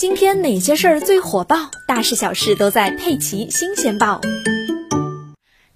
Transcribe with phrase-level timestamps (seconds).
[0.00, 1.70] 今天哪些事儿最火爆？
[1.86, 4.18] 大事小事都在《佩奇新鲜报》。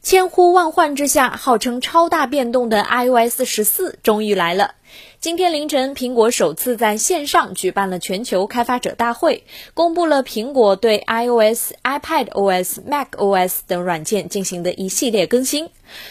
[0.00, 4.76] 千呼万唤之下，号称超大变动的 iOS 十四终于来了。
[5.20, 15.70] 今天凌晨，苹果首次在线上举办了全球开发者大会，公布了苹果对 iOS、iPadOS、macOS 等软件进行的一系列更新。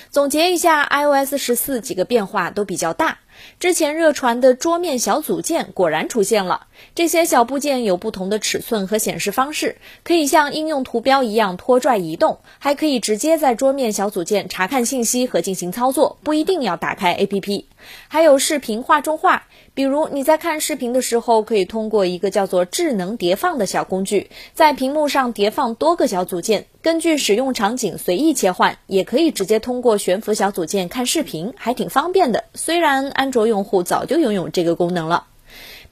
[0.09, 3.20] 总结一下，iOS 十四几个变化都比较大。
[3.59, 17.65] 之前热传的桌面小组件果然出现了，这些小部件有不同的尺寸和显示方式，可以像应用图标一样拖拽移动，还可以直接在桌面小组件查看信息和进行操作，不一定要打开 APP。
[18.07, 32.45] 还有视频画中画，比如你在看视频的时候，可以通过一个叫做智能叠放的小工具，在屏幕上叠放多个小组件，根据使用场景随意切换，也可以直接通过悬浮小组件看视频，还挺方便的。
[32.53, 35.27] 虽然安卓用户早就拥有这个功能了。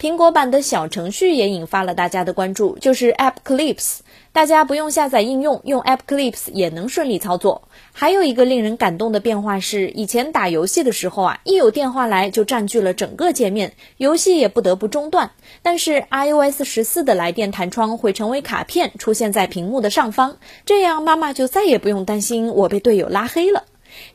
[0.01, 3.99] 苹果版的小程序也引发了大家的关注，就是 App Clips，
[4.31, 7.61] 大家不用下载应用，用 App Clips 也能顺利操作。
[7.93, 15.29] 还有一个令人感动的变化是，以前打游戏的时候啊，一有电话来就占据了整个界面，游戏也不得不中断。
[15.61, 23.65] 但是 iOS 十四的来电弹窗会成为卡片，出现在屏幕的上方，这样妈妈就再也不用担心我被队友拉黑了。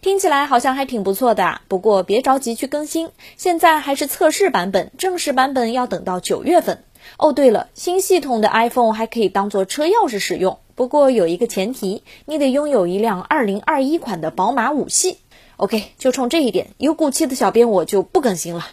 [0.07, 6.85] 听起来好像还挺不错的啊，不过别着急去更新，现在还是测试版本，正式版本要等到九月份。
[7.19, 15.19] 哦，对了，新系统的 iPhone 还可以当做车钥匙使用，不过有一个前提，你得拥有一辆2021款的宝马五系。
[15.57, 18.65] OK，就冲这一点，有骨气的小编我就不更新了。